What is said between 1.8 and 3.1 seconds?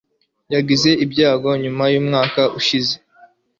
yumwaka ushize.